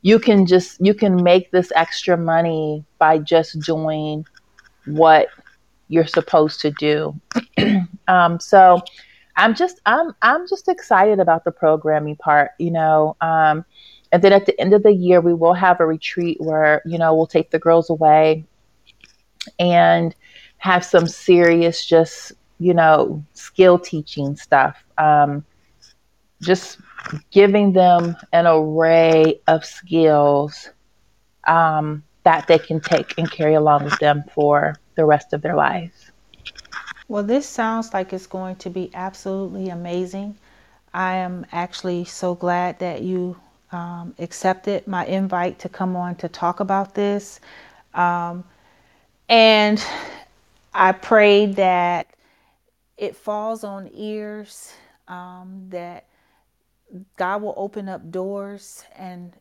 [0.02, 4.26] you can just you can make this extra money by just doing
[4.86, 5.28] what
[5.90, 7.20] you're supposed to do.
[8.08, 8.82] um, so
[9.36, 13.18] I'm just I'm I'm just excited about the programming part, you know.
[13.20, 13.66] Um,
[14.12, 16.98] and then at the end of the year, we will have a retreat where you
[16.98, 18.46] know we'll take the girls away
[19.60, 20.16] and
[20.58, 24.84] have some serious, just you know, skill teaching stuff.
[24.98, 25.46] Um,
[26.42, 26.80] just
[27.32, 30.70] giving them an array of skills
[31.48, 35.56] um, that they can take and carry along with them for the rest of their
[35.56, 36.12] lives.
[37.08, 40.38] Well, this sounds like it's going to be absolutely amazing.
[40.94, 43.38] I am actually so glad that you
[43.72, 47.40] um, accepted my invite to come on to talk about this.
[47.94, 48.44] Um,
[49.28, 49.84] and
[50.74, 52.08] I pray that
[52.98, 54.74] it falls on ears,
[55.08, 56.06] um, that
[57.18, 59.34] God will open up doors and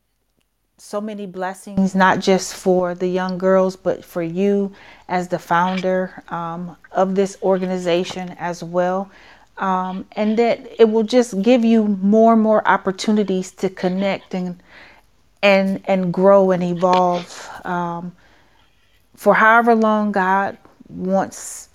[0.77, 4.73] so many blessings, not just for the young girls, but for you
[5.09, 9.11] as the founder um, of this organization as well.
[9.59, 14.63] Um, and that it will just give you more and more opportunities to connect and
[15.43, 18.15] and and grow and evolve um,
[19.17, 20.57] for however long God
[20.89, 21.69] wants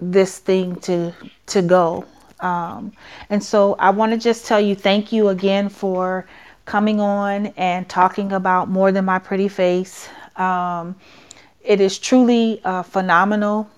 [0.00, 1.12] this thing to
[1.46, 2.04] to go.
[2.40, 2.92] Um,
[3.30, 6.26] and so I want to just tell you thank you again for
[6.64, 10.08] coming on and talking about More Than My Pretty Face.
[10.36, 10.96] Um,
[11.62, 13.70] it is truly a phenomenal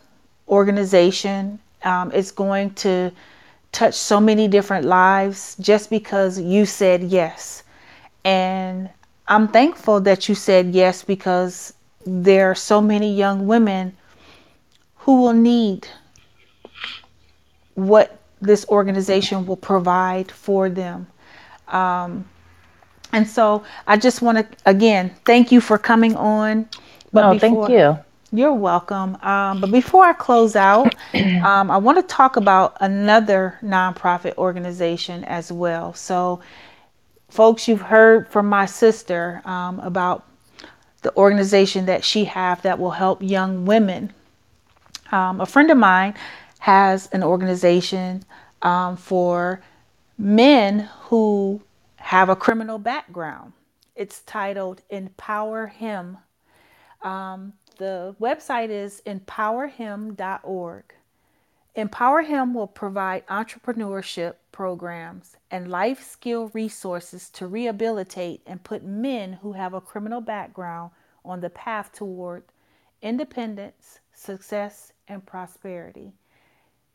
[0.48, 1.58] organization.
[1.86, 3.12] Um, it's going to
[3.72, 7.62] touch so many different lives just because you said yes.
[8.24, 8.90] And
[9.28, 11.74] I'm thankful that you said yes because
[12.04, 13.96] there are so many young women
[14.96, 15.86] who will need
[17.74, 21.06] what this organization will provide for them.
[21.68, 22.28] Um,
[23.12, 26.68] and so I just want to, again, thank you for coming on.
[27.12, 27.98] But no, before, thank you.
[28.32, 29.16] You're welcome.
[29.22, 35.24] Um, but before I close out, um, I want to talk about another nonprofit organization
[35.24, 35.94] as well.
[35.94, 36.40] So,
[37.28, 40.26] folks, you've heard from my sister um, about
[41.02, 44.12] the organization that she have that will help young women.
[45.12, 46.14] Um, a friend of mine
[46.58, 48.24] has an organization
[48.62, 49.62] um, for
[50.18, 51.62] men who
[51.96, 53.52] have a criminal background.
[53.94, 56.18] It's titled Empower Him.
[57.76, 60.84] The website is empowerhim.org.
[61.74, 69.34] Empower Him will provide entrepreneurship programs and life skill resources to rehabilitate and put men
[69.34, 70.90] who have a criminal background
[71.22, 72.44] on the path toward
[73.02, 76.12] independence, success, and prosperity.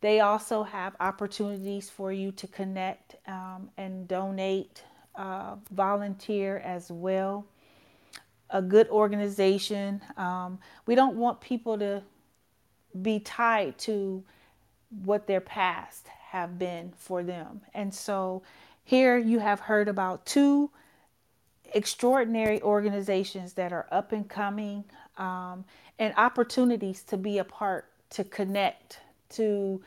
[0.02, 7.46] They also have opportunities for you to connect um, and donate uh, volunteer as well.
[8.52, 10.02] A good organization.
[10.18, 12.04] Um, we don't want people to
[13.02, 14.24] be tied to
[15.04, 17.62] what their past have been for them.
[17.74, 18.44] And so
[18.84, 20.70] here you have heard about two
[21.74, 24.84] extraordinary organizations that are up and coming
[25.18, 25.64] um,
[26.00, 29.00] and opportunities to be a part, to connect,
[29.30, 29.82] to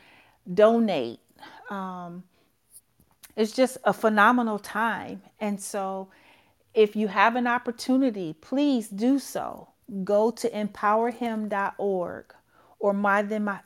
[0.53, 1.21] donate.
[1.71, 2.23] Um,
[3.37, 5.23] it's just a phenomenal time.
[5.41, 6.09] And so,
[6.75, 9.69] if you have an opportunity, please do so.
[10.03, 12.35] Go to empowerhim.org
[12.79, 13.61] or my than my,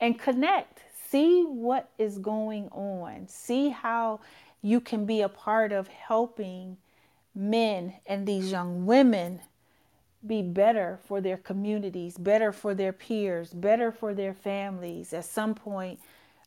[0.00, 0.80] and connect.
[1.10, 3.28] See what is going on.
[3.28, 4.20] See how
[4.62, 6.76] you can be a part of helping
[7.34, 9.40] men and these young women
[10.26, 15.12] be better for their communities, better for their peers, better for their families.
[15.12, 16.00] At some point,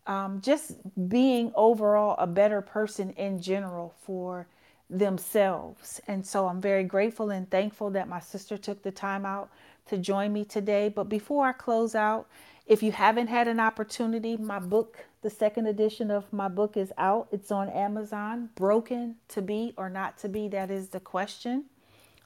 [0.09, 0.75] um, just
[1.07, 4.47] being overall a better person in general for
[4.89, 6.01] themselves.
[6.07, 9.51] And so I'm very grateful and thankful that my sister took the time out
[9.85, 10.89] to join me today.
[10.89, 12.27] But before I close out,
[12.65, 16.91] if you haven't had an opportunity, my book, the second edition of my book is
[16.97, 17.27] out.
[17.31, 18.49] It's on Amazon.
[18.55, 21.65] Broken to be or not to be, that is the question.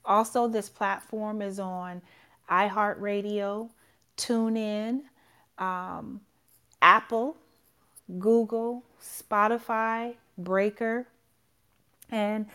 [0.06, 2.02] Also, this platform is on
[2.50, 3.70] iHeartRadio,
[4.16, 5.02] TuneIn,
[5.58, 6.22] um,
[6.82, 7.36] Apple,
[8.20, 11.08] Google, Spotify, Breaker,
[12.12, 12.46] and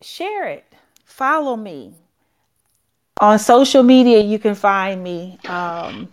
[0.00, 0.64] share it.
[1.04, 1.94] Follow me.
[3.20, 5.38] On social media, you can find me.
[5.48, 6.08] Um,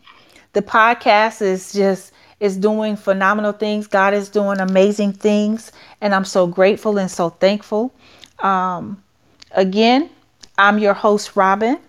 [0.53, 3.87] the podcast is just is doing phenomenal things.
[3.87, 5.71] God is doing amazing things,
[6.01, 7.93] and I'm so grateful and so thankful.
[8.39, 9.03] Um,
[9.51, 10.09] again,
[10.57, 11.79] I'm your host, Robin,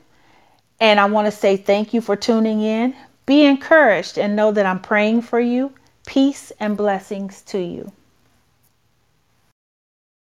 [0.81, 2.95] and I want to say thank you for tuning in.
[3.27, 5.73] Be encouraged and know that I'm praying for you
[6.07, 7.93] Peace and blessings to you.